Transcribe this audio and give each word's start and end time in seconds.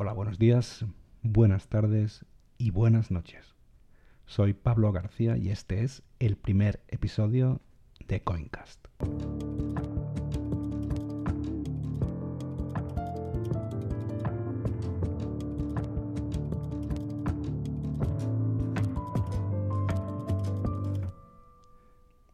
Hola, 0.00 0.12
buenos 0.12 0.38
días, 0.38 0.86
buenas 1.24 1.66
tardes 1.66 2.24
y 2.56 2.70
buenas 2.70 3.10
noches. 3.10 3.56
Soy 4.26 4.52
Pablo 4.52 4.92
García 4.92 5.36
y 5.36 5.48
este 5.48 5.82
es 5.82 6.04
el 6.20 6.36
primer 6.36 6.78
episodio 6.86 7.60
de 8.06 8.20
Coincast. 8.20 8.86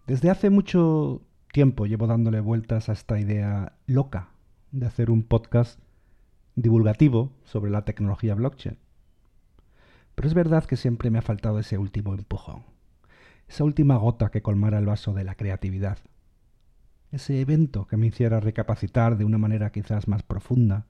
Desde 0.07 0.29
hace 0.29 0.51
mucho 0.51 1.23
tiempo 1.51 1.87
llevo 1.87 2.07
dándole 2.07 2.41
vueltas 2.41 2.91
a 2.91 2.93
esta 2.93 3.19
idea 3.19 3.73
loca 3.87 4.35
de 4.71 4.85
hacer 4.85 5.11
un 5.11 5.23
podcast 5.23 5.81
divulgativo 6.57 7.32
sobre 7.45 7.71
la 7.71 7.84
tecnología 7.84 8.34
blockchain. 8.34 8.79
Pero 10.14 10.29
es 10.29 10.35
verdad 10.35 10.64
que 10.64 10.77
siempre 10.77 11.11
me 11.11 11.18
ha 11.18 11.22
faltado 11.22 11.58
ese 11.58 11.79
último 11.79 12.14
empujón, 12.14 12.63
esa 13.49 13.64
última 13.64 13.96
gota 13.96 14.30
que 14.30 14.43
colmara 14.43 14.79
el 14.79 14.86
vaso 14.86 15.13
de 15.13 15.25
la 15.25 15.35
creatividad, 15.35 15.99
ese 17.11 17.40
evento 17.40 17.86
que 17.86 17.96
me 17.96 18.07
hiciera 18.07 18.40
recapacitar 18.40 19.17
de 19.17 19.25
una 19.25 19.39
manera 19.39 19.71
quizás 19.71 20.08
más 20.08 20.22
profunda, 20.22 20.86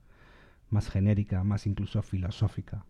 más 0.70 0.88
genérica, 0.90 1.45
más 1.45 1.66
incluso 1.66 2.02
filosófica, 2.02 2.84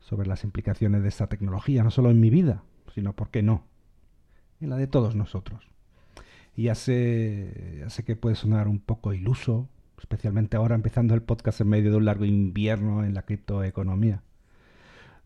sobre 0.00 0.26
las 0.28 0.44
implicaciones 0.44 1.02
de 1.02 1.08
esta 1.08 1.28
tecnología, 1.28 1.84
no 1.84 1.90
solo 1.90 2.10
en 2.10 2.20
mi 2.20 2.30
vida, 2.30 2.62
sino, 2.94 3.12
¿por 3.14 3.30
qué 3.30 3.42
no?, 3.42 3.64
en 4.60 4.70
la 4.70 4.76
de 4.76 4.86
todos 4.86 5.14
nosotros. 5.14 5.68
Y 6.56 6.64
ya 6.64 6.74
sé, 6.74 7.78
ya 7.80 7.90
sé 7.90 8.04
que 8.04 8.16
puede 8.16 8.34
sonar 8.34 8.68
un 8.68 8.80
poco 8.80 9.12
iluso, 9.12 9.68
especialmente 10.00 10.56
ahora 10.56 10.74
empezando 10.74 11.14
el 11.14 11.22
podcast 11.22 11.60
en 11.60 11.68
medio 11.68 11.90
de 11.90 11.98
un 11.98 12.06
largo 12.06 12.24
invierno 12.24 13.04
en 13.04 13.14
la 13.14 13.22
criptoeconomía, 13.22 14.22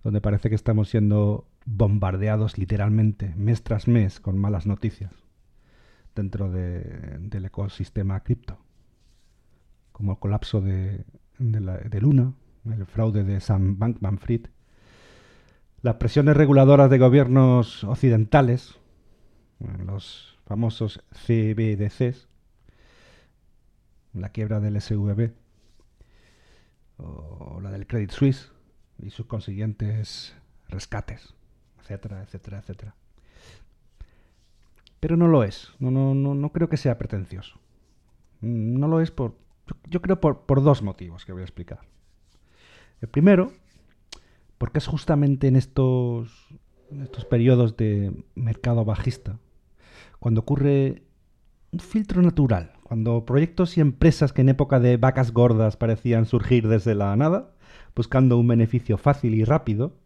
donde 0.02 0.20
parece 0.20 0.48
que 0.48 0.55
estamos 0.55 0.91
siendo 0.91 1.47
bombardeados 1.64 2.58
literalmente 2.58 3.33
mes 3.36 3.62
tras 3.62 3.89
mes 3.89 4.20
con 4.20 4.36
malas 4.36 4.66
noticias 4.66 5.12
dentro 6.14 6.50
del 6.50 7.44
ecosistema 7.44 8.20
cripto, 8.20 8.58
como 9.92 10.12
el 10.12 10.19
colapso 10.19 10.61
de, 10.61 11.05
de 11.38 12.00
Luna, 12.00 12.34
el 12.70 12.86
fraude 12.86 13.25
de 13.25 13.41
Sam 13.41 13.78
Bankman-Fried, 13.78 14.47
las 15.83 15.97
presiones 15.97 16.36
reguladoras 16.36 16.88
de 16.91 16.98
gobiernos 16.98 17.84
occidentales, 17.84 18.78
los 19.84 20.38
famosos 20.47 21.03
CBDCs, 21.11 22.28
la 24.14 24.30
quiebra 24.30 24.60
del 24.60 24.80
SVB 24.80 25.32
o 26.98 27.60
la 27.60 27.70
del 27.70 27.86
Credit 27.86 28.10
Suisse 28.10 28.52
y 28.98 29.10
sus 29.10 29.26
consiguientes 29.26 30.34
rescates, 30.68 31.34
etcétera, 31.80 32.22
etcétera, 32.22 32.58
etcétera. 32.58 32.94
Pero 35.00 35.16
no 35.16 35.28
lo 35.28 35.44
es, 35.44 35.72
no, 35.78 35.90
no, 35.90 36.14
no, 36.14 36.34
no 36.34 36.52
creo 36.52 36.68
que 36.68 36.76
sea 36.76 36.96
pretencioso. 36.96 37.58
No 38.40 38.88
lo 38.88 39.00
es 39.00 39.10
por, 39.10 39.36
yo 39.88 40.00
creo 40.00 40.20
por, 40.20 40.46
por 40.46 40.62
dos 40.62 40.82
motivos 40.82 41.24
que 41.24 41.32
voy 41.32 41.42
a 41.42 41.44
explicar. 41.44 41.80
El 43.00 43.08
primero, 43.08 43.52
porque 44.58 44.78
es 44.78 44.86
justamente 44.86 45.48
en 45.48 45.56
estos, 45.56 46.48
en 46.90 47.02
estos 47.02 47.24
periodos 47.24 47.76
de 47.76 48.24
mercado 48.34 48.84
bajista 48.84 49.38
cuando 50.24 50.40
ocurre 50.40 51.02
un 51.72 51.80
filtro 51.80 52.22
natural, 52.22 52.73
cuando 52.95 53.27
proyectos 53.27 53.77
y 53.77 53.81
empresas 53.81 54.33
que 54.33 54.42
en 54.42 54.50
época 54.50 54.78
de 54.78 54.97
vacas 54.97 55.33
gordas 55.33 55.77
parecían 55.77 56.27
surgir 56.27 56.69
desde 56.69 56.95
la 56.95 57.17
nada, 57.17 57.50
buscando 57.97 58.39
un 58.39 58.47
beneficio 58.47 58.98
fácil 58.98 59.34
y 59.34 59.42
rápido, 59.42 59.97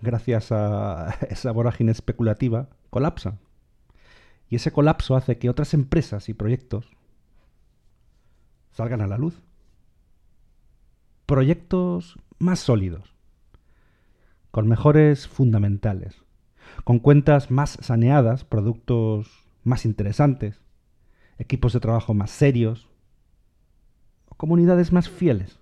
gracias 0.00 0.50
a 0.50 1.14
esa 1.28 1.52
vorágine 1.52 1.92
especulativa, 1.92 2.70
colapsan. 2.88 3.38
Y 4.48 4.56
ese 4.56 4.72
colapso 4.72 5.14
hace 5.14 5.36
que 5.36 5.50
otras 5.50 5.74
empresas 5.74 6.30
y 6.30 6.32
proyectos 6.32 6.88
salgan 8.70 9.02
a 9.02 9.06
la 9.06 9.18
luz. 9.18 9.42
Proyectos 11.26 12.18
más 12.38 12.60
sólidos, 12.60 13.14
con 14.50 14.68
mejores 14.68 15.28
fundamentales, 15.28 16.22
con 16.84 16.98
cuentas 16.98 17.50
más 17.50 17.76
saneadas, 17.82 18.44
productos 18.44 19.28
más 19.64 19.84
interesantes, 19.84 20.62
equipos 21.40 21.72
de 21.72 21.80
trabajo 21.80 22.14
más 22.14 22.30
serios, 22.30 22.88
o 24.28 24.34
comunidades 24.36 24.92
más 24.92 25.08
fieles. 25.08 25.58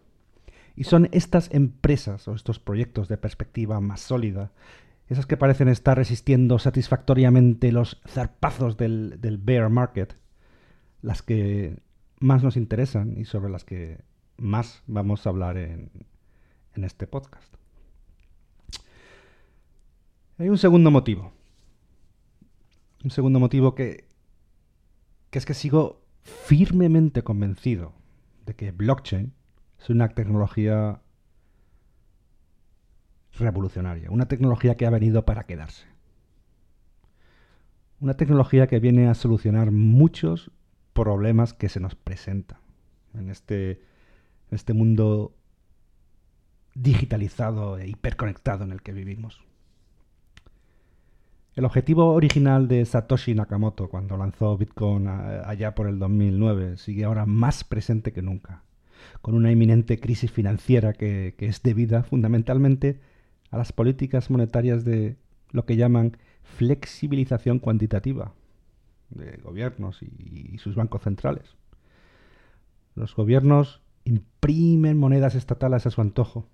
Y 0.77 0.85
son 0.85 1.09
estas 1.13 1.49
empresas 1.53 2.29
o 2.29 2.35
estos 2.35 2.59
proyectos 2.59 3.09
de 3.09 3.17
perspectiva 3.17 3.81
más 3.81 4.01
sólida, 4.01 4.53
esas 5.09 5.27
que 5.27 5.37
parecen 5.37 5.69
estar 5.69 5.97
resistiendo 5.97 6.59
satisfactoriamente 6.59 7.73
los 7.73 8.01
zarpazos 8.07 8.77
del, 8.77 9.41
bear 9.43 9.71
market, 9.71 10.17
las 11.01 11.23
que 11.23 11.79
más 12.21 12.43
nos 12.43 12.57
interesan 12.57 13.17
y 13.17 13.25
sobre 13.25 13.51
las 13.51 13.65
que 13.65 14.03
más 14.37 14.83
vamos 14.87 15.27
a 15.27 15.31
hablar 15.31 15.57
en 15.57 15.91
este 16.75 17.07
podcast. 17.07 17.59
Hay 20.39 20.49
un 20.49 20.59
segundo 20.59 20.93
motivo. 20.93 21.33
Un 23.03 23.11
segundo 23.11 23.41
motivo 23.41 23.75
que, 23.75 24.08
que 25.31 25.39
es 25.39 25.47
que 25.47 25.55
sigo 25.55 26.01
firmemente 26.23 27.23
convencido 27.23 27.93
de 28.47 28.55
que 28.55 28.73
blockchain 28.73 29.33
es 29.79 29.91
una 29.91 30.09
tecnología 30.09 31.01
revolucionaria, 33.39 34.11
una 34.11 34.27
tecnología 34.27 34.77
que 34.77 34.87
ha 34.87 34.91
venido 34.91 35.25
para 35.25 35.45
quedarse. 35.45 35.87
Una 38.01 38.15
tecnología 38.15 38.67
que 38.67 38.79
viene 38.79 39.09
a 39.09 39.15
solucionar 39.15 39.71
muchos 39.71 40.51
problemas 40.93 41.53
que 41.53 41.69
se 41.69 41.81
nos 41.81 41.95
presentan 41.95 42.59
en 43.15 43.29
este, 43.29 43.71
en 43.71 44.55
este 44.55 44.73
mundo 44.73 45.35
digitalizado 46.75 47.79
e 47.79 47.89
hiperconectado 47.89 48.65
en 48.65 48.73
el 48.73 48.83
que 48.83 48.93
vivimos. 48.93 49.43
El 51.59 51.65
objetivo 51.65 52.15
original 52.15 52.69
de 52.69 52.85
Satoshi 52.85 53.35
Nakamoto 53.35 53.89
cuando 53.89 54.17
lanzó 54.17 54.57
Bitcoin 54.57 55.09
allá 55.09 55.75
por 55.75 55.89
el 55.89 55.99
2009 55.99 56.77
sigue 56.77 57.03
ahora 57.03 57.27
más 57.27 57.65
presente 57.65 58.13
que 58.13 58.23
nunca, 58.23 58.63
con 59.23 59.35
una 59.35 59.51
inminente 59.51 59.99
crisis 59.99 60.31
financiera 60.31 60.93
que, 60.93 61.35
es 61.37 61.61
debida 61.65 62.05
fundamentalmente 62.05 63.01
a 63.51 63.59
las 63.59 63.73
políticas 63.73 64.31
monetarias 64.31 64.85
de 64.85 65.17
lo 65.51 65.67
que 65.67 65.75
llaman 65.75 66.17
flexibilización 66.45 67.59
cuantitativa 67.59 68.35
de 69.11 69.39
gobiernos 69.39 70.01
y, 70.01 70.53
y 70.53 70.59
sus 70.59 70.77
bancos 70.77 71.03
centrales. 71.03 71.57
Los 72.95 73.17
gobiernos 73.17 73.83
imprimen 74.05 74.97
monedas 74.97 75.35
estatales 75.35 75.87
a 75.87 75.91
su 75.91 76.03
antojo 76.03 76.47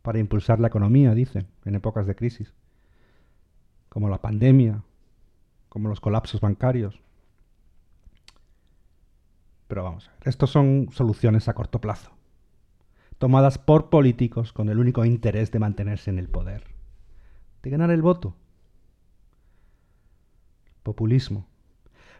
para 0.00 0.18
impulsar 0.18 0.60
la 0.60 0.68
economía, 0.68 1.14
dicen, 1.14 1.48
en 1.66 1.74
épocas 1.74 2.06
de 2.06 2.14
crisis 2.14 2.54
como 3.90 4.08
la 4.08 4.22
pandemia, 4.22 4.82
como 5.68 5.90
los 5.90 6.00
colapsos 6.00 6.40
bancarios. 6.40 7.02
Pero 9.68 9.84
vamos 9.84 10.08
a 10.08 10.12
ver, 10.12 10.28
estos 10.28 10.50
son 10.50 10.88
soluciones 10.92 11.48
a 11.48 11.54
corto 11.54 11.80
plazo, 11.80 12.12
tomadas 13.18 13.58
por 13.58 13.90
políticos 13.90 14.52
con 14.52 14.68
el 14.70 14.78
único 14.78 15.04
interés 15.04 15.50
de 15.50 15.58
mantenerse 15.58 16.10
en 16.10 16.18
el 16.18 16.28
poder, 16.28 16.64
de 17.62 17.70
ganar 17.70 17.90
el 17.90 18.00
voto. 18.00 18.36
Populismo. 20.82 21.46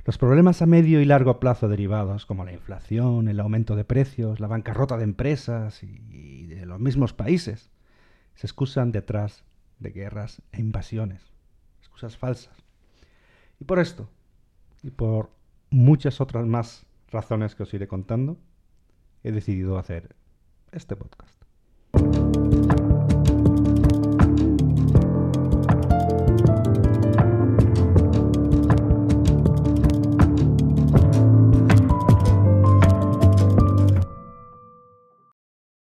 Los 0.05 0.19
problemas 0.19 0.63
a 0.63 0.67
medio 0.67 1.01
y 1.01 1.05
largo 1.05 1.41
plazo 1.41 1.69
derivados, 1.69 2.27
como 2.27 2.45
la 2.45 2.53
inflación, 2.53 3.29
el 3.29 3.39
aumento 3.39 3.77
de 3.77 3.85
precios, 3.85 4.41
la 4.41 4.49
bancarrota 4.49 4.97
de 4.97 5.05
empresas 5.05 5.83
y 5.83 6.47
de 6.47 6.67
los 6.67 6.81
mismos 6.81 7.13
países, 7.13 7.71
se 8.35 8.47
excusan 8.47 8.93
detrás 8.93 9.45
de 9.79 9.91
guerras 9.91 10.43
e 10.53 10.61
invasiones 10.61 11.31
falsas. 12.17 12.57
Y 13.61 13.65
por 13.65 13.79
esto, 13.79 14.09
y 14.83 14.91
por 14.91 15.31
muchas 15.71 16.21
otras 16.21 16.47
más 16.47 16.87
razones 17.11 17.55
que 17.55 17.63
os 17.63 17.75
iré 17.75 17.87
contando, 17.89 18.39
he 19.23 19.33
decidido 19.33 19.79
hacer 19.79 20.15
este 20.73 20.97
podcast. 20.97 21.37